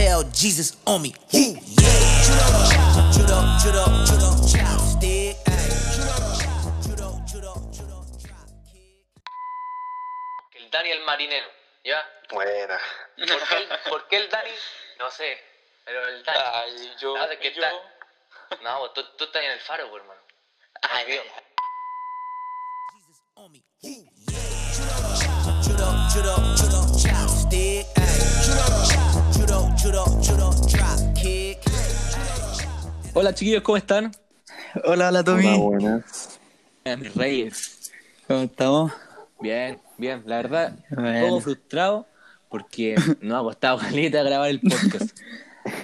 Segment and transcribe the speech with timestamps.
[0.00, 1.12] tell Jesus on me.
[1.30, 1.60] Yeah.
[3.12, 4.28] Judo, judo, judo.
[4.48, 5.36] Judo.
[10.54, 11.46] El Dani el marinero,
[11.84, 12.02] ¿ya?
[12.32, 12.78] Buena.
[13.18, 14.50] ¿Por qué el, por qué el Dani?
[14.98, 15.36] No sé,
[15.84, 16.38] pero el Dani.
[16.54, 17.14] Ay, yo.
[17.18, 17.62] Ah, de que yo.
[17.62, 20.20] está- No, tú, tú estás en el faro, pues, hermano.
[20.82, 21.24] Ay, Dios.
[22.94, 23.58] Jesus on me.
[23.82, 24.40] Ooh, yeah.
[25.62, 26.59] Judo, judo, judo,
[33.14, 34.12] Hola chiquillos, ¿cómo están?
[34.84, 35.46] Hola, hola Tommy.
[35.46, 36.40] Hola, buenas.
[36.98, 37.92] Mis reyes.
[38.26, 38.92] ¿Cómo estamos?
[39.40, 40.22] Bien, bien.
[40.26, 42.06] La verdad, un poco frustrado
[42.48, 45.16] porque no ha costado caleta grabar el podcast.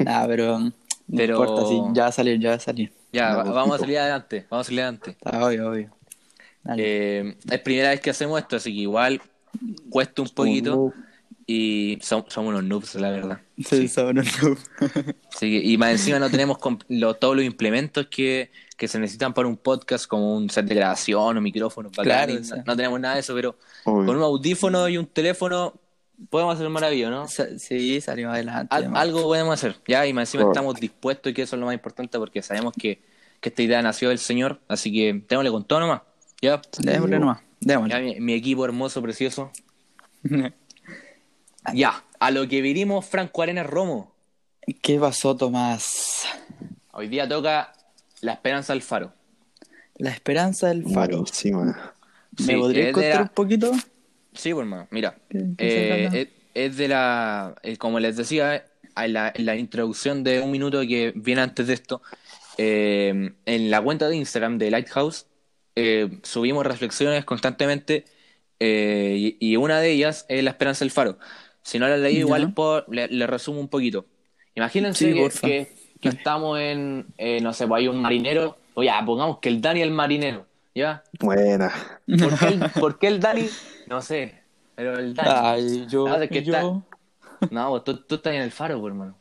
[0.07, 0.73] Ah, pero no
[1.15, 2.91] Pero- importa, sí, ya va a salir, ya va a salir.
[3.13, 5.11] Ya, No, va- vamos a salir adelante, vamos a salir adelante.
[5.11, 5.91] Está obvio, obvio.
[6.79, 9.21] Eh, es primera vez que hacemos esto, así que igual
[9.91, 10.95] cuesta un poquito
[11.47, 13.41] y som- somos unos noobs, la verdad.
[13.65, 14.59] sí, son unos noob.
[15.33, 19.33] Así que- y más encima no tenemos lo- todos los implementos que, que se necesitan
[19.33, 21.93] para un podcast, como un set de grabación o micrófonos.
[21.93, 22.49] Claro, bacanes.
[22.49, 22.55] sí.
[22.57, 24.07] no, no tenemos nada de eso, pero Obvio.
[24.07, 25.75] con un audífono y un teléfono
[26.31, 27.29] podemos hacer maravilloso, ¿no?
[27.59, 28.75] Sí, salimos adelante.
[28.75, 31.67] Al- algo podemos hacer, ya, y más encima estamos dispuestos y que eso es lo
[31.67, 33.03] más importante porque sabemos que,
[33.41, 36.03] que esta idea nació del Señor, así que démosle con todo nomás.
[36.43, 38.03] Ya, Démosle nomás, ya démosle.
[38.03, 39.53] mi, mi equipo hermoso, precioso.
[41.75, 44.15] Ya, a lo que vinimos, Franco Arenas Romo.
[44.83, 46.25] ¿Qué pasó, Tomás?
[46.93, 47.73] Hoy día toca
[48.21, 49.13] La Esperanza del Faro.
[49.99, 51.19] La esperanza del faro.
[51.19, 51.95] Buenísima.
[52.41, 53.73] ¿Me Sí, podrías contar la- un poquito?
[54.35, 55.17] Sí, pues, hermano, mira.
[55.31, 57.55] ¿Qué- qué se eh, es, es de la.
[57.63, 61.67] eh, como les decía, en la, en la introducción de un minuto que viene antes
[61.67, 62.03] de esto,
[62.59, 65.27] eh, en la cuenta de Instagram de Lighthouse
[65.77, 68.05] eh, subimos reflexiones constantemente
[68.61, 71.19] eh, y, y una de ellas es La Esperanza del Faro.
[71.67, 74.07] Si no la leí, igual puedo- le, le resumo un poquito.
[74.55, 78.83] Imagínense Sí, que, que- que estamos en, eh, no sé, pues hay un marinero, o
[78.85, 81.03] ya, pongamos que el Dani es el marinero, ¿ya?
[81.19, 81.73] Buena.
[82.07, 83.49] ¿Por qué el, por qué el Dani?
[83.89, 84.43] No sé,
[84.75, 85.31] pero el Dani.
[85.33, 86.07] Ay, yo.
[86.07, 86.53] Ah, es que yo.
[86.53, 89.17] está- No, pues tú, tú estás en el faro, pues, hermano.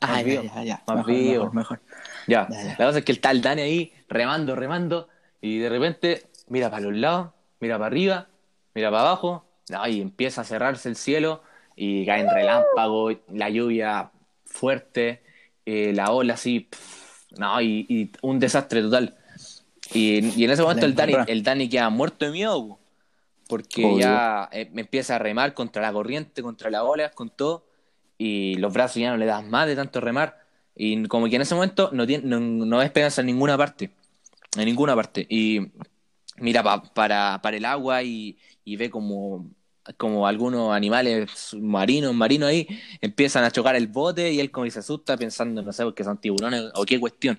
[0.00, 0.82] Ah, Más ya, vivo, ya, ya.
[0.86, 1.32] más Mejor, vivo.
[1.32, 1.80] mejor, mejor.
[2.26, 2.76] Ya, Ya, ya.
[2.78, 5.08] la cosa es que está el Dani ahí remando, remando,
[5.40, 7.28] y de repente mira para los lados,
[7.60, 8.26] mira para arriba,
[8.74, 11.42] mira para abajo, no, y empieza a cerrarse el cielo,
[11.76, 14.10] y caen relámpagos, la lluvia
[14.44, 15.22] fuerte,
[15.66, 19.16] eh, la ola así, pff, no, y, y un desastre total.
[19.92, 22.80] Y, y en ese momento el Dani, el Dani queda muerto de miedo, po,
[23.48, 23.98] porque Obvio.
[23.98, 27.66] ya eh, me empieza a remar contra la corriente, contra las olas, con todo,
[28.16, 30.42] y los brazos ya no le dan más de tanto remar.
[30.76, 33.90] Y como que en ese momento no, tiene, no, no ves esperanza en ninguna parte.
[34.56, 35.26] En ninguna parte.
[35.28, 35.60] Y
[36.38, 39.46] mira pa- para, para el agua y, y ve como,
[39.96, 42.66] como algunos animales marinos, marinos ahí,
[43.00, 46.04] empiezan a chocar el bote y él como que se asusta pensando, no sé, que
[46.04, 47.38] son tiburones o qué cuestión.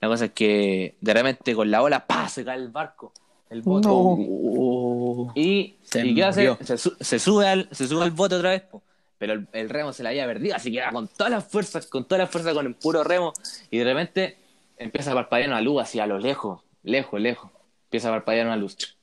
[0.00, 2.28] La cosa es que de repente con la ola, ¡pa!
[2.28, 3.12] se cae el barco.
[3.50, 3.88] El bote.
[3.90, 5.32] Oh.
[5.34, 6.56] Y, Se ¿y qué hace?
[6.64, 8.82] Se, su- se sube al, se sube al bote otra vez, po.
[9.18, 11.86] pero el, el remo se la había perdido, así que era con todas las fuerzas,
[11.86, 13.32] con todas las fuerzas con el puro remo,
[13.70, 14.38] y de repente
[14.78, 17.50] empieza a parpadear una luz así a lo lejos, lejos, lejos.
[17.86, 18.96] Empieza a parpadear una luz.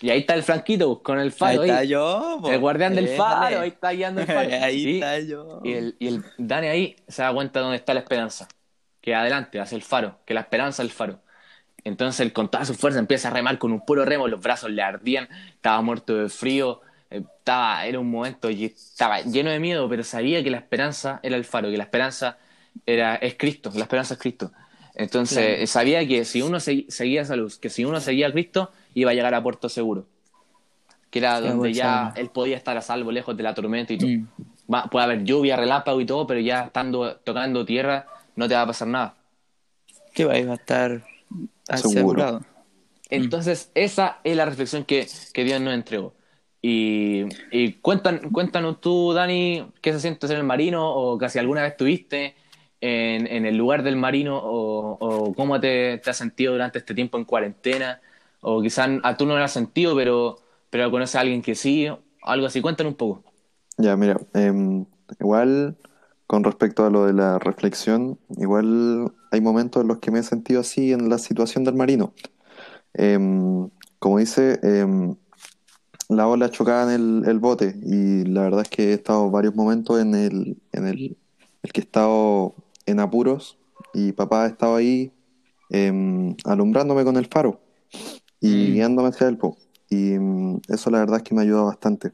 [0.00, 1.62] Y ahí está el Franquito con el Ahí faro.
[1.64, 1.88] está ahí.
[1.88, 2.50] yo, po.
[2.50, 3.56] el guardián del Eh, faro, dale.
[3.56, 4.50] ahí está guiando el faro.
[4.62, 5.60] Ahí está yo.
[5.64, 8.48] y el, y el Dani ahí se da cuenta de dónde está la esperanza.
[9.00, 11.20] Que adelante, hacia el faro, que la esperanza es el faro.
[11.84, 14.70] Entonces él con toda su fuerza empieza a remar con un puro remo, los brazos
[14.70, 16.80] le ardían, estaba muerto de frío,
[17.10, 21.20] eh, estaba, era un momento y estaba lleno de miedo, pero sabía que la esperanza
[21.22, 22.38] era el faro, que la esperanza
[22.86, 24.50] era, es Cristo, la esperanza es Cristo.
[24.94, 25.66] Entonces Claro.
[25.66, 29.10] sabía que si uno se- seguía esa luz, que si uno seguía a Cristo, iba
[29.10, 30.06] a llegar a puerto seguro.
[31.10, 34.08] Que era donde ya él podía estar a salvo, lejos de la tormenta y todo.
[34.10, 34.26] Mm.
[34.72, 38.62] Va- puede haber lluvia, relámpago y todo, pero ya estando tocando tierra no te va
[38.62, 39.14] a pasar nada.
[40.12, 40.38] ¿Qué va?
[40.38, 41.04] Iba a estar
[41.68, 42.42] asegurado.
[43.10, 46.14] Entonces, esa es la reflexión que, que Dios nos entregó.
[46.62, 51.62] Y, y cuentan, cuéntanos tú, Dani, qué se siente ser el marino o casi alguna
[51.62, 52.34] vez estuviste
[52.80, 56.94] en, en el lugar del marino o, o cómo te, te has sentido durante este
[56.94, 58.00] tiempo en cuarentena
[58.44, 60.36] o quizás a tú no lo has sentido, pero,
[60.68, 61.88] pero conoces a alguien que sí,
[62.22, 62.60] algo así.
[62.60, 63.24] Cuéntanos un poco.
[63.78, 64.84] Ya, mira, em,
[65.18, 65.76] igual
[66.26, 70.22] con respecto a lo de la reflexión, igual hay momentos en los que me he
[70.22, 72.12] sentido así en la situación del marino.
[72.92, 75.16] Em, como dice, em,
[76.10, 80.00] la ola chocaba en el, bote y la verdad es que he estado varios momentos
[80.00, 81.16] en el, en el,
[81.62, 82.54] el que he estado
[82.84, 83.58] en apuros
[83.94, 85.12] y papá ha estado ahí
[86.44, 87.63] alumbrándome con el faro
[88.46, 88.72] y Mm.
[88.74, 89.56] guiándome hacia el po.
[89.88, 92.12] Y em, eso la verdad es que me ha ayudado bastante.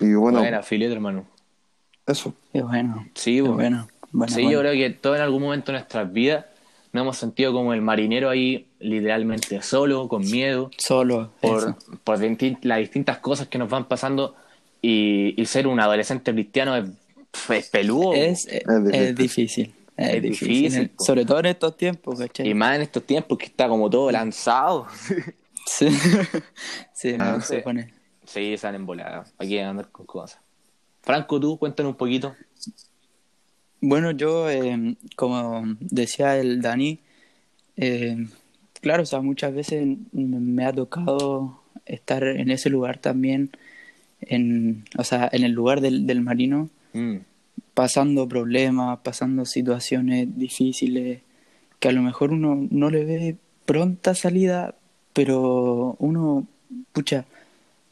[0.00, 1.24] Y bueno, Buena, filete, hermano.
[2.06, 2.34] Eso.
[2.52, 3.06] Qué bueno.
[3.14, 3.88] Sí, Qué bueno.
[4.12, 4.50] Bueno, sí, bueno.
[4.52, 6.44] yo creo que todos en algún momento de nuestras vidas
[6.92, 11.30] nos hemos sentido como el marinero ahí, literalmente solo, con miedo, Solo.
[11.40, 14.34] por, por distin- las distintas cosas que nos van pasando.
[14.82, 16.88] Y, y ser un adolescente cristiano es,
[17.50, 18.12] es peludo.
[18.14, 18.94] Es, es, difícil.
[18.94, 19.74] es difícil.
[19.96, 20.90] Es, difícil.
[20.98, 22.48] Sobre todo en estos tiempos, ¿cachai?
[22.48, 24.86] Y más en estos tiempos que está como todo lanzado.
[25.68, 25.88] Sí,
[26.94, 27.92] sí no, se pone.
[28.24, 29.34] Sí, salen voladas.
[29.36, 30.38] Hay que andar con cosas.
[31.02, 32.36] Franco, tú cuéntanos un poquito.
[33.80, 37.00] Bueno, yo, eh, como decía el Dani,
[37.76, 38.28] eh,
[38.80, 43.50] claro, o sea, muchas veces me ha tocado estar en ese lugar también,
[44.20, 47.16] en, o sea, en el lugar del, del marino, Mm,
[47.76, 51.20] pasando problemas, pasando situaciones difíciles,
[51.78, 53.36] que a lo mejor uno no le ve
[53.66, 54.74] pronta salida,
[55.12, 56.46] pero uno,
[56.92, 57.26] pucha,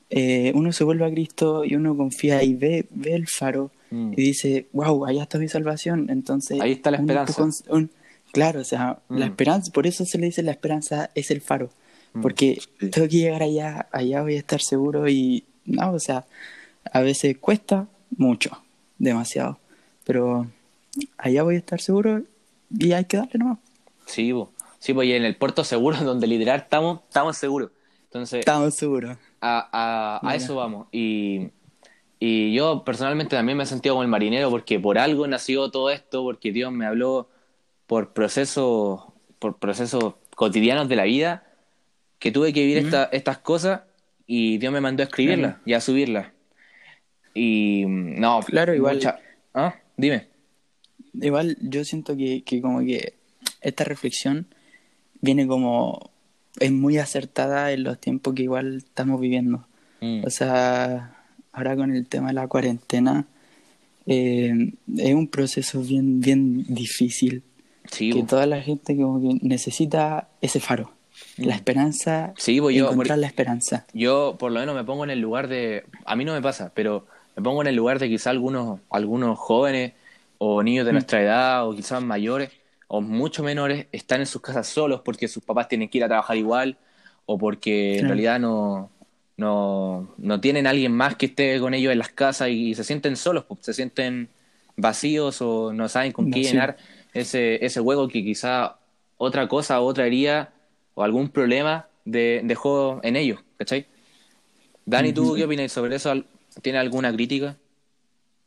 [0.08, 4.12] eh, uno se vuelve a Cristo y uno confía y ve, ve el faro mm.
[4.12, 6.06] y dice, wow, allá está mi salvación.
[6.08, 7.44] Entonces, Ahí está la esperanza.
[7.68, 7.90] un-
[8.32, 9.28] claro, o sea, la Mm.
[9.28, 11.68] esperanza, por eso se le dice la esperanza es el faro,
[12.14, 12.22] Mm.
[12.22, 12.88] porque Sí.
[12.88, 16.24] tengo que llegar allá, allá voy a estar seguro y, no, o sea,
[16.90, 17.86] a veces cuesta
[18.16, 18.50] mucho,
[18.98, 19.58] demasiado,
[20.04, 20.46] pero
[21.18, 22.22] allá voy a estar seguro
[22.70, 23.58] y hay que darle nomás.
[24.06, 24.52] Sí, po.
[24.78, 27.70] sí, pues y en el puerto seguro, donde literal estamos, estamos seguros.
[28.04, 29.16] Entonces, Estamos seguros.
[29.40, 29.68] a,
[30.22, 30.86] a- a eso vamos.
[30.92, 31.48] Y,
[32.20, 35.90] y yo personalmente también me he sentido como el marinero porque por algo nació todo
[35.90, 37.28] esto, porque Dios me habló
[37.88, 39.00] por procesos,
[39.40, 41.44] por procesos cotidianos de la vida,
[42.20, 43.80] que tuve que vivir esta- estas cosas
[44.26, 46.28] y Dios me mandó a escribirlas y a subirlas.
[47.34, 49.18] Y no, Claro, igual- mucha-
[49.54, 49.74] ¿Ah?
[49.96, 50.26] Dime.
[51.20, 53.14] Igual yo siento que, que como que
[53.60, 54.46] esta reflexión
[55.20, 56.10] viene como
[56.60, 59.66] es muy acertada en los tiempos que igual estamos viviendo.
[60.00, 60.24] Mm.
[60.24, 61.16] O sea,
[61.52, 63.26] ahora con el tema de la cuarentena
[64.06, 67.42] eh, es un proceso bien bien difícil
[67.90, 70.92] Sí, que toda la gente como que necesita ese faro,
[71.36, 72.40] la esperanza, Mm.
[72.40, 73.86] Sí, pues yo- encontrar la esperanza.
[73.92, 76.72] Yo por lo menos me pongo en el lugar de, a mí no me pasa,
[76.74, 79.92] pero me pongo en el lugar de quizá algunos, algunos jóvenes
[80.38, 80.94] o niños de Mm.
[80.94, 82.50] nuestra edad o quizás mayores
[82.88, 86.08] o mucho menores están en sus casas solos porque sus papás tienen que ir a
[86.08, 86.76] trabajar igual
[87.26, 88.90] o porque en realidad no,
[89.36, 93.16] no, no tienen alguien más que esté con ellos en las casas y, se sienten
[93.16, 94.28] solos, pues, se sienten
[94.76, 96.76] vacíos o no saben con qué llenar
[97.14, 98.76] ese, ese hueco que quizá
[99.16, 100.52] otra cosa o otra herida
[100.94, 103.86] o algún problema de, dejó en ellos, ¿cachai?
[104.84, 106.12] Dani, ¿tú qué opinas sobre eso?
[106.56, 107.56] ¿Al- ¿Tienes alguna crítica?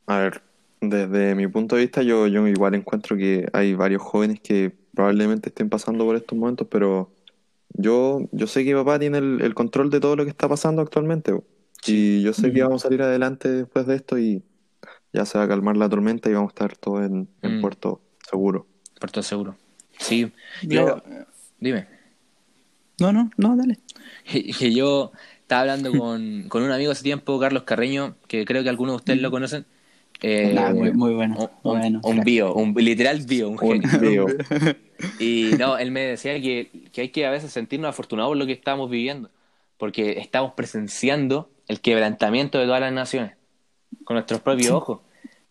[0.05, 0.41] A ver,
[0.81, 5.49] desde mi punto de vista, yo, yo igual encuentro que hay varios jóvenes que probablemente
[5.49, 7.11] estén pasando por estos momentos, pero
[7.73, 10.81] yo, yo sé que papá tiene el, el control de todo lo que está pasando
[10.81, 11.33] actualmente.
[11.85, 14.43] Y yo sé que vamos a salir adelante después de esto y
[15.13, 17.61] ya se va a calmar la tormenta y vamos a estar todos en, en Mm.
[17.61, 18.67] puerto seguro.
[18.99, 19.55] Puerto Seguro.
[19.99, 20.31] Sí,
[20.63, 21.01] yo,
[21.59, 21.87] dime.
[22.99, 23.79] No, no, no, dale.
[24.25, 25.11] que yo
[25.47, 28.97] estaba hablando con, con un amigo hace tiempo, Carlos Carreño, que creo que algunos de
[28.97, 29.65] ustedes lo conocen.
[30.21, 31.35] Eh, Nah, muy, muy bueno.
[31.37, 34.35] un, bueno, un bio, un literal bio, un Un video.
[35.19, 38.45] Y no, él me decía que, que hay que a veces sentirnos afortunados por lo
[38.47, 39.29] que estamos viviendo,
[39.77, 43.33] porque estamos presenciando el quebrantamiento de todas las naciones
[44.03, 45.01] con nuestros propios ojos,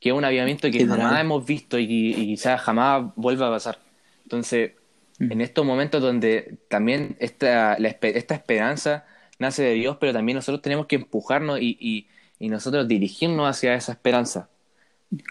[0.01, 3.79] que es un avivamiento que jamás hemos visto y, y quizás jamás vuelva a pasar.
[4.25, 4.73] Entonces,
[5.19, 5.33] Mm.
[5.33, 9.07] en estos momentos donde también esta, la esta esperanza
[9.39, 12.07] nace de Dios, pero también nosotros tenemos que empujarnos y, y-
[12.39, 14.49] y nosotros dirigirnos hacia esa esperanza.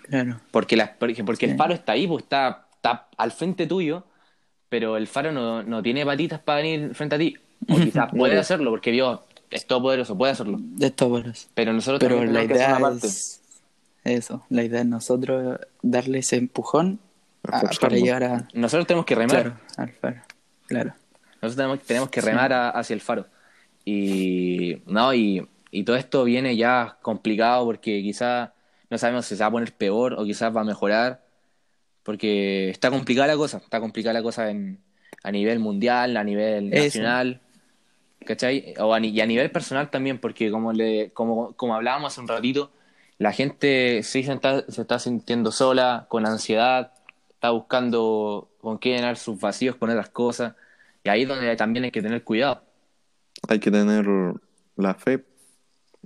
[0.10, 0.40] Claro.
[0.52, 4.04] Porque, la, porque porque el faro está ahí, pues está, está al frente tuyo,
[4.70, 7.38] pero el faro no, no tiene patitas para venir frente a ti.
[7.70, 9.20] O quizás puede hacerlo, porque Dios
[9.52, 10.60] es todopoderoso, puede hacerlo.
[10.80, 11.48] Estos buenos.
[11.54, 13.08] Pero nosotros Pero también la tenemos que hacer idea una parte.
[13.08, 13.42] es
[14.04, 17.00] eso, la idea es nosotros darle ese empujón
[17.52, 19.30] a- para llegar a Nosotros tenemos que remar.
[19.44, 20.22] claro, al faro.
[20.68, 20.94] Claro.
[21.42, 23.28] Nosotros tenemos, tenemos que remar a- hacia el faro.
[23.86, 28.52] Y, no, y, y todo esto viene ya complicado porque quizás
[28.90, 31.24] no sabemos si se va a poner peor o quizás va a mejorar.
[32.04, 33.58] Porque está complicada la cosa.
[33.60, 34.84] Está complicada la cosa en,
[35.24, 37.04] a nivel mundial, a nivel Eso.
[37.04, 37.42] nacional.
[38.26, 38.74] ¿Cachai?
[38.80, 42.28] O a, y a nivel personal también, porque como, le, como, como hablábamos hace un
[42.28, 42.72] ratito,
[43.20, 46.94] la gente sí se está, se está sintiendo sola, con ansiedad,
[47.30, 50.56] está buscando con qué llenar sus vacíos con otras cosas.
[51.04, 52.65] Y ahí es donde también hay que tener cuidado.
[53.48, 54.06] Hay que tener
[54.76, 55.24] la fe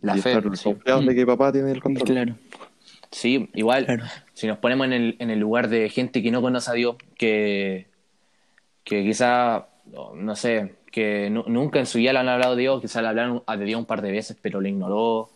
[0.02, 0.34] La y fe.
[0.34, 0.64] estar sí.
[0.66, 2.06] confiados de que papá tiene el control.
[2.08, 2.36] Claro.
[3.12, 4.06] Sí, igual, Claro.
[4.34, 6.96] si nos ponemos en el, en el lugar de gente que no conoce a Dios,
[7.18, 7.88] que,
[8.84, 9.68] que quizá,
[10.16, 13.08] no sé, que nu- nunca en su vida le han hablado de Dios, quizá le
[13.08, 15.30] hablaron a de Dios un par de veces, pero lo ignoró,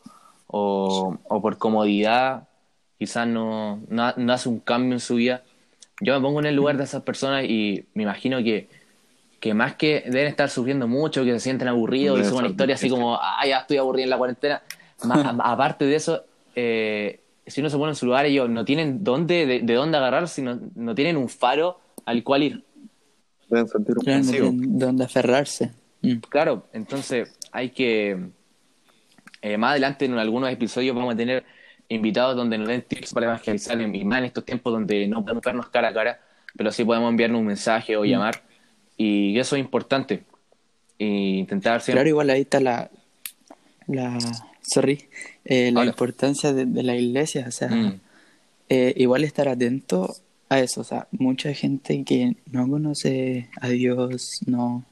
[0.47, 2.47] o, o por comodidad,
[2.99, 5.43] quizás no, no, no hace un cambio en su vida.
[5.99, 8.69] Yo me pongo en el lugar de esas personas y me imagino que,
[9.43, 12.79] que más que deben estar sufriendo mucho, que se sienten aburridos, que Debe suben historias
[12.79, 14.63] así como, ah, ya estoy aburrido en la cuarentena.
[15.03, 16.23] Más- a- aparte de eso,
[16.55, 19.97] eh, si uno se pone en su lugar, ellos no tienen dónde, de, de dónde
[19.97, 22.63] agarrarse, no, no tienen un faro al cual ir.
[23.49, 25.71] Deben sentir un Claro, no tienen dónde aferrarse.
[26.01, 26.13] Mm.
[26.29, 28.17] Claro, entonces hay que.
[29.41, 31.43] eh, más adelante en algunos episodios vamos a tener
[31.89, 35.43] invitados donde nos den tips para evangelizar, y más en estos tiempos donde no podemos
[35.43, 36.21] vernos cara a cara,
[36.55, 38.41] pero sí podemos enviarnos un mensaje o llamar,
[38.97, 40.23] y eso es importante.
[40.97, 41.97] Y intentar siempre.
[41.99, 42.89] Claro, igual ahí está la,
[43.87, 44.17] la,
[44.61, 45.05] sorry,
[45.45, 45.89] eh, la Hola.
[45.91, 47.99] importancia de, de la iglesia, o sea, Mm,
[48.69, 50.15] eh, igual estar atento
[50.49, 54.85] a eso, o sea, mucha gente que no conoce a Dios, no,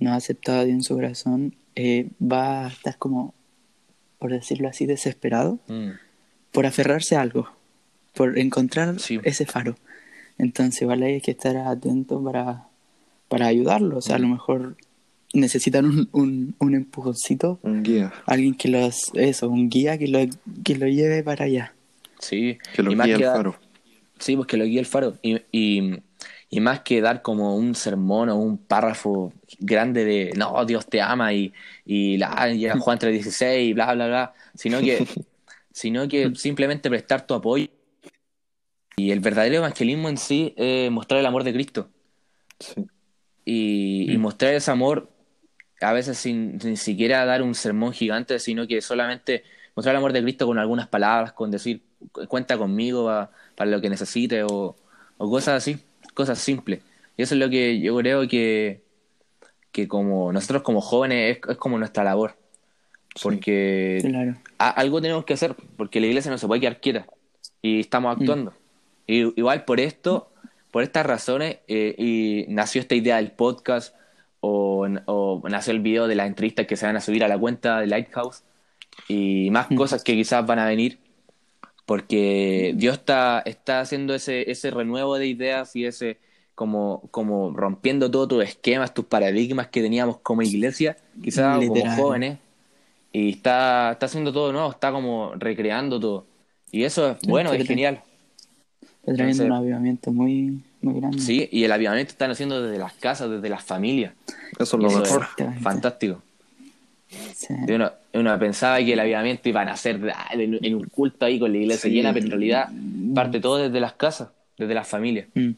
[0.00, 3.34] no ha aceptado a Dios en su corazón, eh, va a estar como,
[4.18, 5.90] por decirlo así, desesperado mm,
[6.52, 7.48] por aferrarse a algo,
[8.14, 9.20] por encontrar Sí.
[9.22, 9.76] ese faro.
[10.38, 12.66] Entonces, igual hay que estar atento para,
[13.28, 14.76] para ayudarlo, o sea, a lo mejor
[15.32, 20.20] necesitan un, un, un empujoncito Un guía alguien que los eso un guía que lo
[20.64, 21.74] que lo lleve para allá
[22.18, 23.56] sí, que lo guíe el faro.
[24.18, 25.16] Sí, pues que lo guíe el faro.
[25.22, 26.02] Y, y,
[26.48, 31.00] y más que dar como un sermón o un párrafo grande de no, Dios te
[31.00, 31.52] ama y,
[31.84, 35.06] y la, llega Juan 3.16 y bla, bla, bla, sino que,
[35.72, 37.68] sino que simplemente prestar tu apoyo.
[38.96, 41.90] Y el verdadero evangelismo en sí es mostrar el amor de Cristo.
[42.58, 42.86] Sí.
[43.46, 45.10] Y, y mostrar ese amor
[45.80, 49.44] a veces sin, sin siquiera dar un sermón gigante, sino que solamente
[49.76, 53.70] mostrar el amor de Cristo con algunas palabras, con decir, "Cu- cuenta conmigo pa- para,
[53.70, 54.76] lo que necesite o,
[55.18, 55.78] o cosas así,
[56.14, 56.82] cosas simples.
[57.16, 58.82] Y eso es lo que yo creo que,
[59.72, 62.36] que como nosotros como jóvenes es, es como nuestra labor.
[63.22, 67.06] Porque claro a- algo tenemos que hacer, porque la iglesia no se puede quedar quieta
[67.62, 68.54] y estamos actuando.
[69.06, 70.30] Y, igual por esto,
[70.76, 73.96] por estas razones, eh, y nació esta idea del podcast
[74.40, 77.38] o, o nació el video de las entrevistas que se van a subir a la
[77.38, 78.42] cuenta de Lighthouse
[79.08, 80.98] y más cosas que quizás van a venir,
[81.86, 86.18] porque Dios está, está haciendo ese, ese renuevo de ideas y ese
[86.54, 92.36] como, como rompiendo todos tus esquemas, tus paradigmas que teníamos como iglesia, quizás como jóvenes,
[93.12, 96.26] y está, está haciendo todo nuevo, está como recreando todo.
[96.70, 98.02] Y eso es bueno, es genial.
[99.06, 102.78] Está trayendo Entonces- un avivamiento muy muy grande Sí, y el avivamiento están haciendo desde
[102.78, 104.12] las casas, desde las familias.
[104.58, 105.26] Eso es lo mejor.
[105.60, 106.22] Fantástico.
[107.34, 107.54] Sí.
[107.68, 111.38] Uno, uno pensaba que el avivamiento iban a ser ah, en, en un culto ahí
[111.38, 111.94] con la iglesia Sí.
[111.96, 112.68] llena, pero en realidad
[113.14, 115.26] parte todo desde las casas, desde las familias.
[115.34, 115.50] Mm.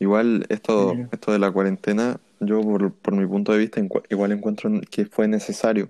[0.00, 1.08] Igual esto, Claro.
[1.12, 5.26] esto de la cuarentena, yo por, por mi punto de vista igual encuentro que fue
[5.28, 5.88] necesario,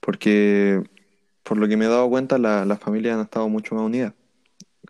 [0.00, 0.82] porque
[1.44, 4.12] por lo que me he dado cuenta, la- las familias han estado mucho más unidas.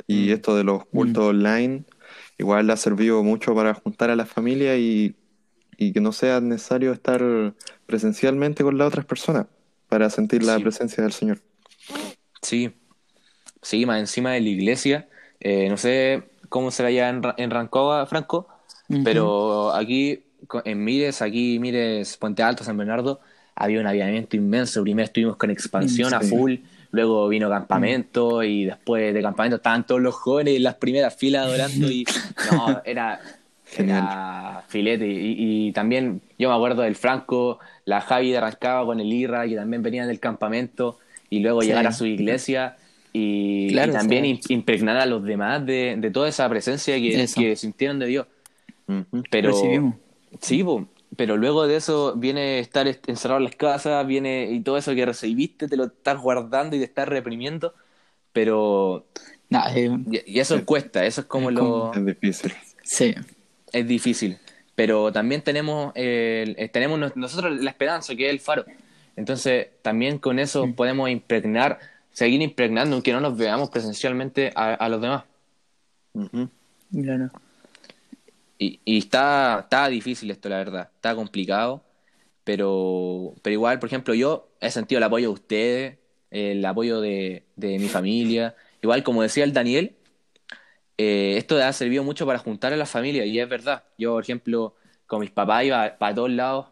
[0.06, 0.32] Y Mm.
[0.32, 1.84] esto de los cultos online,
[2.38, 5.16] igual ha servido mucho para juntar a la familia y,
[5.76, 7.22] y que no sea necesario estar
[7.86, 9.46] presencialmente con las otras personas
[9.88, 10.62] para sentir la Sí.
[10.62, 11.40] presencia del Señor.
[12.42, 12.70] Sí,
[13.62, 15.08] sí, más encima de la iglesia.
[15.40, 18.48] eh, no sé cómo será allá en, en Rancagua, Franco,
[18.88, 19.02] Ujú.
[19.04, 20.24] pero aquí
[20.64, 23.20] en Mires, aquí Mires, Puente Alto, San Bernardo,
[23.54, 24.82] había un avivamiento inmenso.
[24.82, 26.28] Primero estuvimos con expansión a Sí.
[26.28, 26.54] full,
[26.90, 31.46] luego vino campamento y después de campamento estaban todos los jóvenes en las primeras filas
[31.46, 32.04] adorando y
[32.52, 33.20] no, era,
[33.76, 35.06] era filete.
[35.06, 39.46] Y, y también yo me acuerdo del Franco, la Javi de Rancagua con el Irra,
[39.46, 40.98] que también venían del campamento
[41.30, 41.68] y luego Sí.
[41.68, 42.76] llegar a su iglesia
[43.12, 47.56] y, Claro, y también impregnar a los demás de, de toda esa presencia que, que
[47.56, 48.26] sintieron de Dios.
[49.30, 49.94] Pero, Recibimos.
[50.40, 50.86] Sí, po,
[51.18, 54.94] pero luego de eso viene estar est- encerrado en las casas, viene y todo eso
[54.94, 57.74] que recibiste te lo estás guardando y te estás reprimiendo,
[58.32, 59.06] pero
[59.50, 62.52] Nah, eh, y, y eso cuesta, eso es como Es lo Es difícil.
[62.84, 63.14] sí
[63.72, 64.38] es difícil,
[64.74, 68.64] pero también tenemos el- eh, tenemos nos- nosotros la esperanza que es el faro,
[69.16, 71.78] entonces también con eso podemos impregnar,
[72.12, 75.24] seguir impregnando aunque no nos veamos presencialmente a, a los demás.
[76.14, 76.48] Ujú.
[76.92, 77.30] claro
[78.58, 80.90] Y, y está, está difícil esto, la verdad.
[80.94, 81.84] Está complicado.
[82.44, 85.98] Pero, pero igual, por ejemplo, yo he sentido el apoyo de ustedes,
[86.30, 88.54] el apoyo de, de mi familia.
[88.82, 89.96] Igual, como decía el Daniel,
[90.96, 93.24] eh, esto ha servido mucho para juntar a la familia.
[93.24, 93.84] Y es verdad.
[93.98, 94.74] Yo, por ejemplo,
[95.06, 96.66] con mis papás iba para todos lados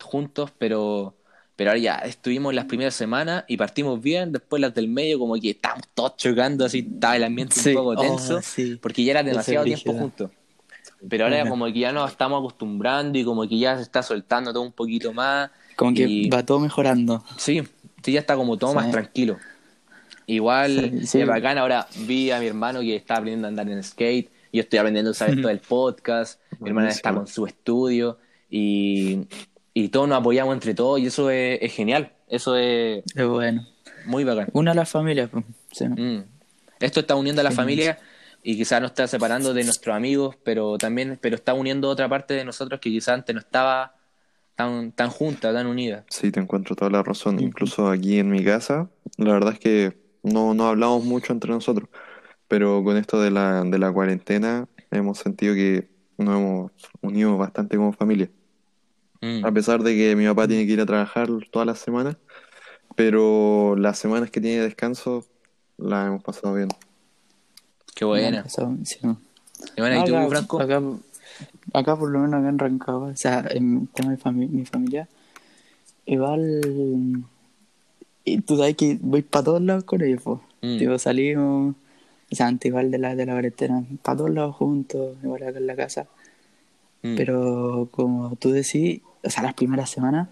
[0.00, 1.16] juntos, pero,
[1.56, 4.30] pero ahora ya estuvimos las primeras semanas y partimos bien.
[4.32, 7.70] Después las del medio, como que estábamos todos chocando, así estaba el ambiente Sí.
[7.70, 8.42] un poco Oh, tenso.
[8.42, 8.76] sí.
[8.80, 10.30] Porque ya era demasiado tiempo juntos.
[11.08, 11.50] Pero ahora Ajá.
[11.50, 14.72] como que ya nos estamos acostumbrando y como que ya se está soltando todo un
[14.72, 15.50] poquito más.
[15.76, 17.62] como que Y- va todo mejorando Sí,
[18.02, 18.76] sí, ya está como todo Sí.
[18.76, 19.36] más tranquilo.
[20.26, 21.20] Igual Sí, sí.
[21.20, 21.58] es bacán.
[21.58, 24.30] Ahora vi a mi hermano que está aprendiendo a andar en skate.
[24.52, 26.40] Yo estoy aprendiendo a saber todo el podcast.
[26.60, 28.18] Mi hermana está con su estudio.
[28.48, 29.26] Y,
[29.74, 31.00] y todos nos apoyamos entre todos.
[31.00, 32.12] Y eso es, es genial.
[32.28, 33.66] Eso es Es bueno.
[34.06, 34.48] muy bacán.
[34.52, 35.44] Una a la familia, pues.
[35.80, 36.20] Mm.
[36.80, 37.98] Esto está uniendo a la familia
[38.46, 42.34] y quizás nos está separando de nuestros amigos, pero también pero está uniendo otra parte
[42.34, 43.96] de nosotros que quizás antes no estaba
[44.54, 46.04] tan, tan junta, tan unida.
[46.10, 47.40] Sí, te encuentro toda la razón.
[47.40, 51.88] Incluso aquí en mi casa, la verdad es que no, no hablamos mucho entre nosotros,
[52.46, 57.78] pero con esto de la, de la cuarentena hemos sentido que nos hemos unido bastante
[57.78, 58.30] como familia.
[59.22, 59.42] Mm.
[59.42, 62.18] A pesar de que mi papá tiene que ir a trabajar todas las semanas,
[62.94, 65.24] pero las semanas que tiene descanso
[65.78, 66.68] las hemos pasado bien.
[67.94, 68.44] Qué buena.
[69.74, 70.00] Qué buena.
[70.00, 70.60] ¿Y tú, Acá- Franco?
[70.60, 70.82] Acá,
[71.72, 75.08] acá por lo menos acá en Rancagua, o sea, en tema de fami- mi familia,
[76.06, 77.24] igual,
[78.24, 80.40] y tú sabes que voy para todos lados con ellos, po.
[80.62, 80.78] Mm.
[80.78, 81.74] Tipo, salimos,
[82.30, 85.58] o sea, antes igual de la, de la cuarentena, para todos lados juntos, igual acá
[85.58, 86.06] en la casa.
[87.02, 87.16] Mm.
[87.16, 90.28] Pero como tú decís, o sea, las primeras semanas,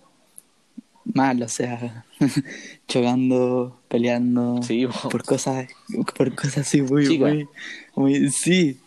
[1.04, 2.04] mal, o sea,
[2.88, 5.68] chocando, peleando, Sí, por cosas,
[6.16, 7.26] por cosas así muy, Chica.
[7.26, 7.48] muy,
[7.94, 8.78] muy, sí.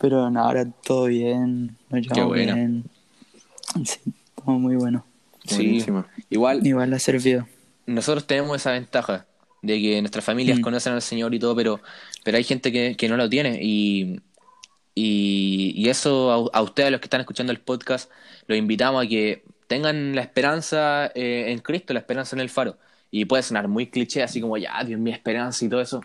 [0.00, 2.54] Pero no, ahora todo bien, nos llevamos bueno.
[2.54, 2.84] bien.
[3.84, 3.98] Sí,
[4.34, 5.04] todo muy bueno.
[5.44, 5.84] Sí.
[6.30, 7.46] Igual Igual ha servido.
[7.86, 9.26] nosotros tenemos esa ventaja
[9.62, 10.62] de que nuestras familias Mm.
[10.62, 11.80] conocen al Señor y todo, pero,
[12.24, 13.58] pero hay gente que, que no lo tiene.
[13.62, 14.20] Y,
[14.94, 18.10] y, y eso a, a ustedes, los que están escuchando el podcast,
[18.46, 22.76] los invitamos a que tengan la esperanza eh, en Cristo, la esperanza en el faro.
[23.10, 26.00] Y puede sonar muy cliché, así como, ya, Dios mi esperanza y todo eso.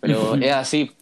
[0.00, 0.92] Pero es así.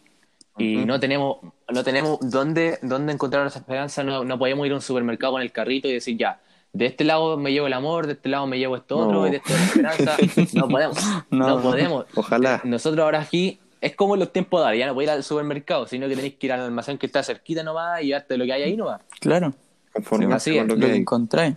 [0.59, 1.39] Y no tenemos,
[1.73, 4.05] no tenemos dónde, dónde encontrar nuestra esperanza.
[4.05, 6.41] No, no podemos ir a un supermercado con el carrito y decir, ya,
[6.73, 9.27] de este lado me llevo el amor, de este lado me llevo esto otro, No.
[9.27, 10.17] y de este la esperanza.
[10.55, 10.99] No podemos.
[11.31, 11.63] No, No.
[11.63, 12.07] podemos.
[12.15, 12.61] Ojalá.
[12.65, 15.25] Nosotros ahora aquí, es como en los tiempos de ahora, ya no podéis ir al
[15.25, 18.45] supermercado, sino que tenéis que ir al almacén que está cerquita nomás y llevarte lo
[18.45, 19.01] que hay ahí nomás.
[19.21, 19.55] Claro,
[19.93, 20.69] Conforme así con es.
[20.69, 21.55] lo lo que encontráis.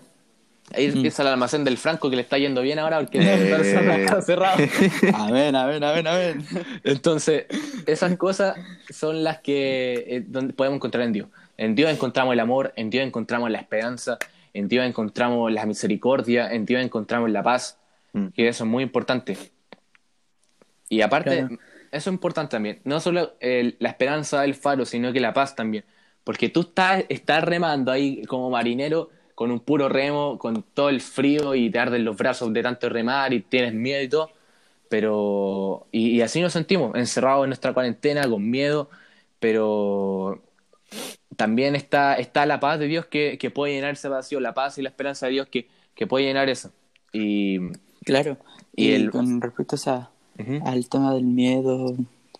[0.73, 0.95] Ahí Mm.
[0.97, 4.01] empieza el almacén del Franco que le está yendo bien ahora porque Eh.
[4.01, 4.57] está cerrado.
[5.13, 6.45] Amén, amén, amén, amén.
[6.83, 7.45] Entonces,
[7.85, 8.57] esas cosas
[8.89, 11.27] son las que eh, donde podemos encontrar en Dios.
[11.57, 14.17] En Dios encontramos el amor, en Dios encontramos la esperanza,
[14.53, 17.77] en Dios encontramos la misericordia, en Dios encontramos la paz,
[18.13, 18.27] Mm.
[18.29, 19.37] que eso es muy importante.
[20.89, 21.55] Y aparte, Claro.
[21.91, 25.55] eso es importante también, no solo el- la esperanza del faro, sino que la paz
[25.55, 25.83] también.
[26.23, 31.01] Porque tú estás, estás remando ahí como marinero con un puro remo, con todo el
[31.01, 34.31] frío y te arden los brazos de tanto remar y tienes miedo y todo.
[34.89, 38.89] Pero, y, y así nos sentimos, encerrados en nuestra cuarentena, con miedo,
[39.39, 40.41] pero
[41.35, 44.77] también está, está la paz de Dios que, que puede llenar ese vacío, la paz
[44.77, 46.71] y la esperanza de Dios que, que puede llenar eso.
[47.11, 47.59] Y,
[48.05, 48.37] Claro.
[48.75, 50.59] Y Y, el- con respecto o sea, Ujú.
[50.65, 51.95] al tema del miedo,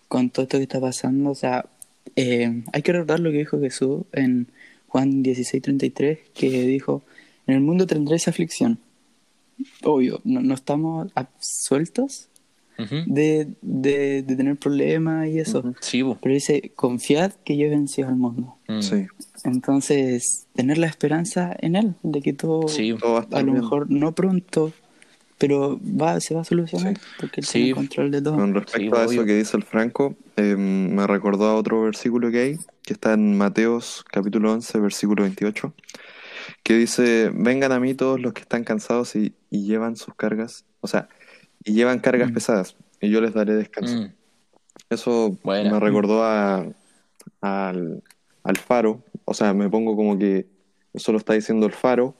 [0.08, 1.66] con todo esto que está pasando, o sea,
[2.14, 4.46] eh, hay que recordar lo que dijo Jesús en
[4.88, 7.02] Juan 16:33, que dijo,
[7.46, 8.78] en el mundo tendréis aflicción.
[9.84, 12.28] Obvio, no, no estamos absueltos
[12.78, 12.96] Ujú.
[13.06, 16.18] de, de, de tener problemas y eso, Sí, bu.
[16.20, 18.56] pero dice, confiad que yo he vencido al mundo.
[18.68, 18.80] Mm.
[18.82, 19.06] Sí,
[19.44, 22.94] Entonces, tener la esperanza en Él, de que todo, Sí,
[23.32, 24.72] a lo mejor no pronto,
[25.38, 27.04] pero va, se va a solucionar, Sí.
[27.20, 27.52] porque Él Sí.
[27.58, 28.36] tiene control de todo.
[28.36, 29.20] Con respecto Sí, a obvio.
[29.20, 33.12] eso que dice el Franco, eh, me recordó a otro versículo que hay, que está
[33.14, 35.72] en Mateos capítulo 11, versículo 28,
[36.62, 40.64] que dice, vengan a mí todos los que están cansados y, y llevan sus cargas,
[40.80, 41.08] o sea,
[41.64, 42.34] y llevan cargas Mm.
[42.34, 43.94] pesadas, y yo les daré descanso.
[44.02, 44.12] Mm.
[44.90, 45.70] Eso Buena.
[45.72, 46.64] me recordó a,
[47.40, 48.02] al,
[48.44, 50.46] al faro, o sea, me pongo como que
[50.94, 52.14] eso lo está diciendo el faro,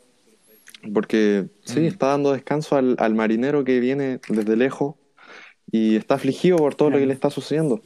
[0.93, 1.87] porque sí, Mm.
[1.87, 4.95] está dando descanso al, al marinero que viene desde lejos
[5.71, 7.81] y está afligido por todo lo que le está sucediendo.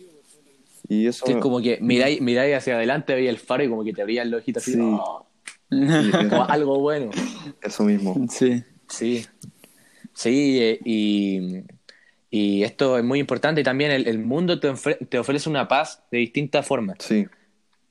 [0.88, 3.84] Y eso, Sí, es como que miráis, miráis hacia adelante, veis el faro y como
[3.84, 4.78] que te abrían los ojitos así, Sí.
[4.82, 5.26] "Oh",
[5.70, 7.10] y- como algo bueno.
[7.62, 8.26] eso mismo.
[8.28, 9.24] Sí, Sí,
[10.14, 11.62] sí, eh, y,
[12.30, 15.68] y esto es muy importante y también el, el mundo te, ofre- te ofrece una
[15.68, 16.96] paz de distintas formas.
[16.98, 17.26] Sí,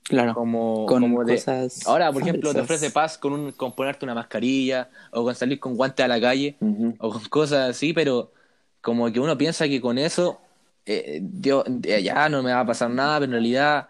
[0.02, 0.34] claro.
[0.34, 4.04] Como, Con como de- cosas ahora, por ejemplo, te ofrece paz con, un, con ponerte
[4.04, 6.56] una mascarilla o con salir con guantes a la calle
[6.98, 8.32] o con cosas así, pero
[8.80, 10.40] como que uno piensa que con eso
[10.86, 13.88] eh, Dios, eh, ya no me va a pasar nada, pero en realidad,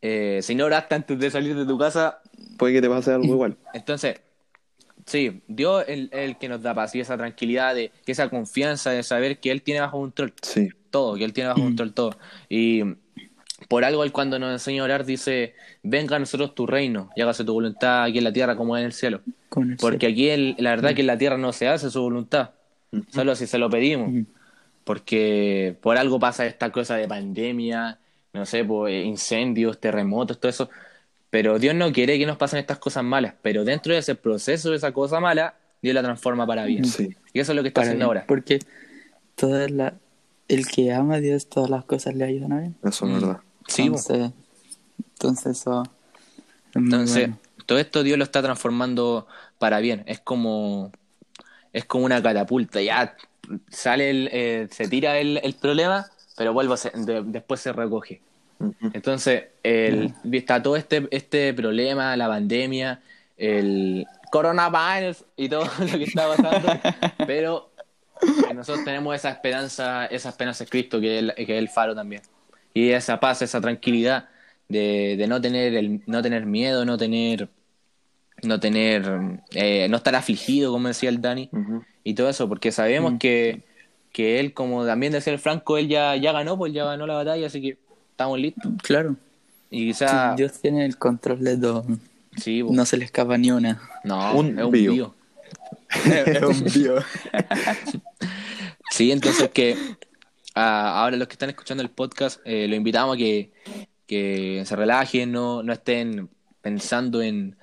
[0.00, 2.20] eh, si no oraste antes de salir de tu casa,
[2.58, 3.56] puede que te pase algo igual.
[3.74, 4.20] entonces,
[5.06, 8.90] sí, Dios es el, el que nos da paz y esa tranquilidad, de, esa confianza
[8.90, 12.16] de saber que Él tiene bajo control Sí, todo, que Él tiene bajo control todo.
[12.48, 12.82] Y
[13.72, 17.22] por algo Él cuando nos enseña a orar dice, venga a nosotros tu reino y
[17.22, 19.20] hágase tu voluntad aquí en la tierra como en el cielo.
[19.56, 22.50] El Porque aquí el- la verdad que en la tierra no se hace su voluntad,
[23.10, 24.12] solo si se lo pedimos.
[24.84, 27.98] Porque por algo pasa esta cosa de pandemia,
[28.32, 30.70] no sé, pues, incendios, terremotos, todo eso.
[31.30, 34.70] Pero Dios no quiere que nos pasen estas cosas malas, pero dentro de ese proceso
[34.70, 36.84] de esa cosa mala, Dios la transforma para bien.
[36.84, 37.08] Sí.
[37.32, 38.24] Y eso es lo que está Para haciendo bien, ahora.
[38.26, 38.58] Porque
[39.36, 39.94] toda la,
[40.48, 42.74] el que ama a Dios, todas las cosas le ayudan a bien.
[42.84, 43.14] Eso es Mm.
[43.14, 43.40] verdad.
[43.72, 44.32] Sí, entonces,
[45.14, 45.88] entonces muy
[46.74, 47.38] Entonces, bueno.
[47.66, 49.26] todo esto Dios lo está transformando
[49.58, 50.04] para bien.
[50.06, 50.90] Es como,
[51.72, 52.80] es como una catapulta.
[52.82, 53.16] Ya
[53.70, 56.06] sale el, eh, se tira el, el problema,
[56.36, 58.22] pero vuelve a se- de- después se recoge.
[58.92, 63.00] Entonces, el, está todo este, este problema, la pandemia,
[63.36, 66.80] el coronavirus y todo lo que está pasando,
[67.26, 67.70] pero
[68.48, 71.68] eh, nosotros tenemos esa esperanza, esa esperanza en Cristo que es, el, que es el
[71.68, 72.22] faro también.
[72.74, 74.28] Y esa paz, esa tranquilidad
[74.68, 77.48] de, de no tener el, no tener miedo, no tener,
[78.42, 79.10] no tener,
[79.52, 81.50] eh, no estar afligido, como decía el Dani,
[82.04, 83.62] y todo eso, porque sabemos que,
[84.12, 87.14] que él, como también decía el Franco, él ya, ya ganó, pues ya ganó la
[87.14, 87.78] batalla, así que
[88.10, 88.72] estamos listos.
[88.82, 89.16] Claro,
[89.70, 91.84] Y quizá, Dios tiene el control de todo.
[92.36, 93.80] sí, pues, No se le escapa ni una.
[94.04, 94.92] no, Un es un bio.
[94.92, 95.14] bio.
[96.26, 97.04] es un Dios.
[98.90, 99.76] Sí, entonces que
[100.54, 103.52] ah, ahora los que están escuchando el podcast, eh, los invitamos a que,
[104.06, 107.56] que se relajen, no, no estén pensando en,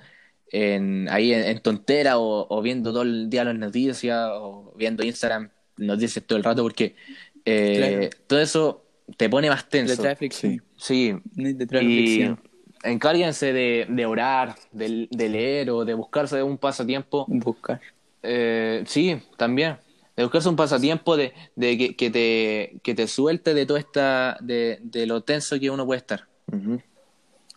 [0.52, 5.04] en ahí en, en tontera o, o viendo todo el día las noticias o viendo
[5.04, 6.96] Instagram noticias todo el rato porque
[7.44, 8.24] eh, Claro.
[8.26, 8.84] todo eso
[9.16, 10.06] te pone más tenso.
[10.06, 10.62] aflicción.
[10.76, 12.34] Sí, Le trae y
[12.82, 17.80] encárguense de, de orar, de, de leer o de buscarse un pasatiempo Buscar.
[18.22, 19.78] eh, sí, también.
[20.16, 24.36] De buscarse un pasatiempo de, de que, que te, que te suelte de toda esta,
[24.40, 26.26] de, de lo tenso que uno puede estar.
[26.52, 26.80] Ujú.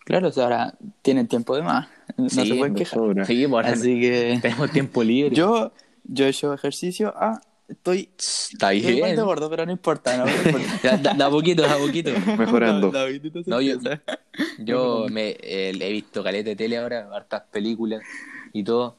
[0.05, 1.87] Claro, o sea, ahora tienen tiempo de más.
[2.17, 2.99] No Sí, se pueden de quejar.
[2.99, 3.25] sobra.
[3.25, 5.35] Sí, por Así que tenemos tiempo libre.
[5.35, 5.71] yo,
[6.03, 7.13] yo he hecho ejercicio.
[7.15, 7.39] Ah,
[7.69, 8.09] estoy
[8.51, 9.15] Está bien.
[9.15, 10.17] de gordo, pero no importa.
[10.17, 10.67] No, importa.
[10.83, 12.11] Da, da- da poquito, da poquito.
[12.37, 12.91] Mejorando.
[12.91, 13.77] Se No, yo-.
[14.59, 18.01] Yo me, eh, he visto caleta de tele ahora, hartas películas
[18.51, 18.97] y todo.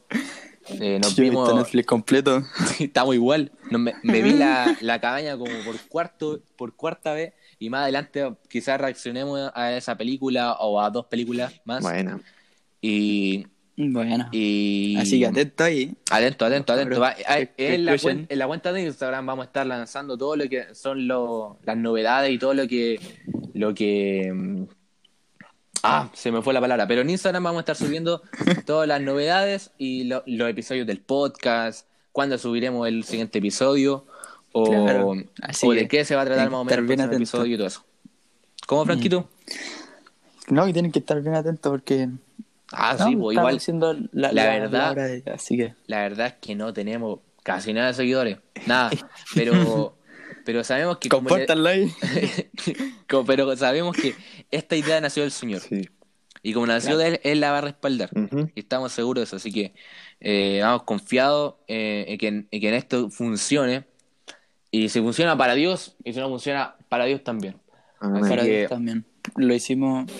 [0.69, 2.43] Eh, nos Yo vimos, Netflix completo.
[2.81, 3.53] estamos igual.
[3.71, 7.83] Nos- me, me vi la, la cabaña como por cuarto, por cuarta vez y más
[7.83, 11.83] adelante quizás reaccionemos a esa película o a dos películas más.
[11.83, 12.21] Bueno,
[12.81, 13.47] Y,
[13.77, 14.29] Bueno.
[14.33, 15.95] y Así que atento ahí.
[16.11, 17.01] Atento, atento, atento.
[17.01, 18.19] Va- hay- que- en, la escuchen.
[18.19, 21.59] cuen- en la cuenta de Instagram vamos a estar lanzando todo lo que son lo-
[21.65, 22.99] las novedades y todo lo que
[23.55, 24.65] lo que mm,
[25.85, 28.23] ah se me fue la palabra pero en Instagram vamos a estar subiendo
[28.67, 34.07] todas las novedades y lo- los episodios del podcast cuándo subiremos el siguiente episodio
[34.53, 37.55] o, Claro, así o de qué se va a tratar más o menos el episodio
[37.55, 37.85] y todo eso
[38.67, 39.29] ¿Cómo Franquito?
[40.49, 42.09] No, que tienen que estar bien atentos porque.
[42.73, 45.75] ah no, sí pues igual la, la la- verdad- la hora de- así que.
[45.87, 48.91] la verdad es que no tenemos casi nada de seguidores nada
[49.35, 49.97] pero
[50.45, 51.93] pero sabemos que como le- Compártanla ahí.
[53.09, 54.15] Como- pero sabemos que
[54.51, 55.61] esta idea nació del Señor.
[55.61, 55.89] sí.
[56.47, 58.11] Y como nació de él, Él la va a respaldar.
[58.55, 59.37] Y estamos seguros de eso.
[59.37, 59.73] Así que
[60.21, 63.85] eh, vamos confiados eh, en, que, en que en esto funcione.
[64.71, 67.57] Y si funciona para Dios, y si no funciona para Dios también.
[67.99, 69.07] Para que- Dios también.
[69.37, 70.11] Lo hicimos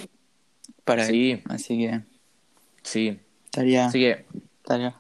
[0.85, 1.33] para Sí.
[1.33, 1.43] él.
[1.51, 2.01] Así que
[2.83, 3.19] Sí.
[3.45, 3.87] estaría.
[3.87, 4.25] Así que
[4.63, 4.95] estaría.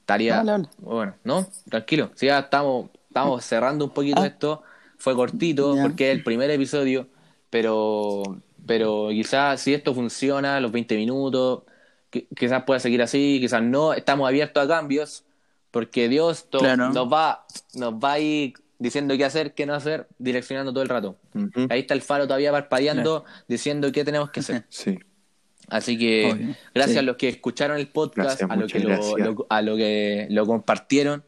[0.00, 0.36] estaría.
[0.36, 0.68] Dale, dale.
[0.78, 1.46] Bueno, ¿no?
[1.68, 2.10] Tranquilo.
[2.14, 4.26] Sí, ya estamos, estamos cerrando un poquito Ah.
[4.26, 4.62] esto.
[5.00, 7.08] Fue cortito porque es el primer episodio.
[7.50, 8.22] Pero,
[8.66, 11.62] pero quizás si esto funciona, los 20 minutos,
[12.12, 13.92] qui- quizás pueda seguir así, quizás no.
[13.92, 15.24] Estamos abiertos a cambios
[15.72, 16.90] porque Dios to- Claro.
[16.90, 20.88] nos, va, nos va a ir diciendo qué hacer, qué no hacer, direccionando todo el
[20.88, 21.16] rato.
[21.68, 24.64] Ahí está el faro todavía parpadeando, diciendo qué tenemos que hacer.
[24.70, 24.98] Sí.
[25.68, 26.56] Así que Obvio.
[26.74, 26.98] gracias Sí.
[26.98, 30.26] a los que escucharon el podcast, Gracias, a los que lo, lo- a lo que
[30.30, 31.22] lo compartieron,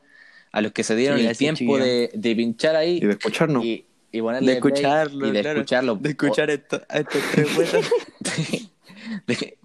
[0.52, 3.64] a los que se dieron Sí, el tiempo de, de pinchar ahí Y de escucharnos.
[3.64, 5.28] y, y ponerle De escucharlo.
[5.28, 5.58] y de claro.
[5.60, 5.96] escucharlo.
[5.96, 7.48] De escuchar esto, a estos tres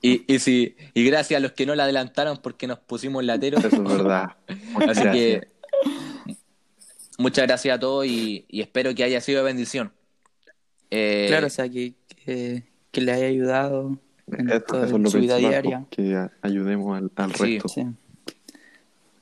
[0.02, 3.64] y, y, si- y gracias a los que no la adelantaron porque nos pusimos lateros.
[3.64, 4.36] Eso es verdad.
[4.74, 5.14] Muchas Así gracias.
[5.14, 5.48] que
[7.18, 9.92] muchas gracias a todos y, y espero que haya sido de bendición.
[10.90, 11.94] Eh, claro, o sea, que,
[12.26, 13.98] que, que le haya ayudado
[14.32, 15.82] en, Eso, todo- eso es en lo su vida diaria.
[15.82, 17.60] po, que ayudemos al, al Sí.
[17.60, 17.68] resto.
[17.70, 17.86] Sí,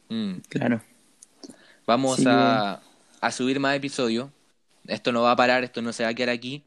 [0.10, 0.34] mm.
[0.50, 0.82] claro.
[1.86, 2.82] Vamos a,
[3.22, 4.30] a subir más episodios.
[4.88, 6.64] Esto no va a parar, esto no se va a quedar aquí.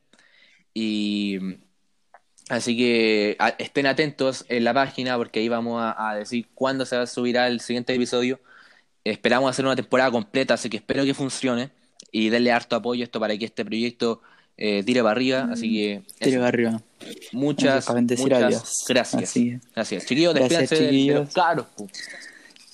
[0.75, 1.39] Y
[2.49, 6.85] así que a- estén atentos en la página porque ahí vamos a, a decir cuándo
[6.87, 8.41] se va a subir el siguiente episodio.
[9.05, 11.71] Esperamos hacer una temporada completa, así que espero que funcione
[12.13, 14.21] y denle harto apoyo a esto para que este proyecto
[14.57, 15.49] eh, tire para arriba.
[15.51, 16.83] Así que Tire para arriba.
[17.33, 17.87] muchas,
[18.23, 19.29] muchas gracias.
[19.31, 19.59] Así.
[19.75, 20.07] Gracias.
[20.07, 20.91] Chiquillos, despídense de-
[21.55, 21.89] los pu.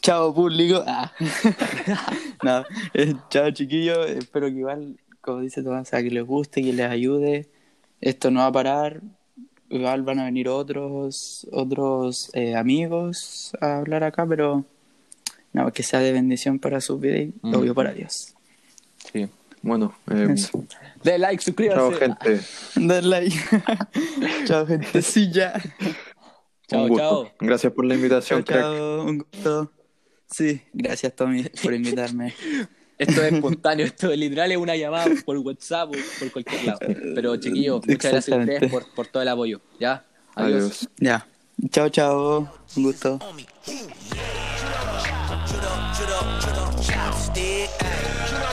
[0.04, 0.84] Chao, público.
[0.86, 1.10] Ah.
[2.42, 2.62] no,
[2.92, 4.10] eh, chao, chiquillos.
[4.10, 7.48] Espero que igual como dice Tomás, que les guste, que les ayude.
[8.02, 9.00] Esto no va a parar.
[9.70, 14.66] Igual van a venir otros otros eh, amigos a hablar acá, pero
[15.54, 17.54] no, que sea de bendición para su vida y Mm.
[17.54, 18.34] obvio para Dios.
[19.10, 19.26] Sí.
[19.62, 20.34] Bueno, eh.
[21.02, 21.78] De like, suscríbase.
[21.80, 22.40] chao gente.
[22.76, 23.36] Dale like.
[24.44, 25.00] Chao, gente.
[25.00, 25.54] Sí, ya.
[26.68, 27.24] Chao, Un gusto.
[27.24, 27.32] chao.
[27.40, 28.60] Gracias por la Chao, invitación, crack.
[28.60, 29.04] chao.
[29.06, 29.72] Un gusto.
[30.34, 32.34] Sí, gracias, Tommy, por invitarme.
[32.98, 36.78] Esto es espontáneo, esto es literal es una llamada por WhatsApp o por cualquier lado.
[37.14, 39.60] Pero chiquillos, muchas gracias a ustedes por, por todo el apoyo.
[39.78, 40.04] ¿Ya?
[40.34, 40.56] Adiós.
[40.60, 40.88] Adiós.
[40.98, 41.26] Ya.
[41.70, 42.52] Chao, chao.
[42.76, 43.20] Un gusto.
[46.82, 48.43] chopstick.